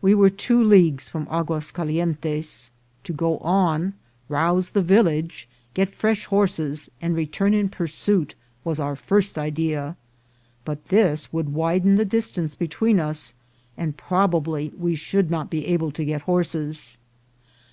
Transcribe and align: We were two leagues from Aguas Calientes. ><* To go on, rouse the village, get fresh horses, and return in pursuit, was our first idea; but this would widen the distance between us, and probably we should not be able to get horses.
We 0.00 0.14
were 0.14 0.30
two 0.30 0.62
leagues 0.62 1.08
from 1.08 1.26
Aguas 1.28 1.72
Calientes. 1.72 2.70
><* 2.86 3.02
To 3.02 3.12
go 3.12 3.38
on, 3.38 3.94
rouse 4.28 4.70
the 4.70 4.80
village, 4.80 5.48
get 5.74 5.88
fresh 5.90 6.26
horses, 6.26 6.88
and 7.02 7.16
return 7.16 7.52
in 7.52 7.68
pursuit, 7.68 8.36
was 8.62 8.78
our 8.78 8.94
first 8.94 9.36
idea; 9.36 9.96
but 10.64 10.84
this 10.84 11.32
would 11.32 11.48
widen 11.52 11.96
the 11.96 12.04
distance 12.04 12.54
between 12.54 13.00
us, 13.00 13.34
and 13.76 13.96
probably 13.96 14.68
we 14.78 14.94
should 14.94 15.32
not 15.32 15.50
be 15.50 15.66
able 15.66 15.90
to 15.90 16.04
get 16.04 16.20
horses. 16.30 16.96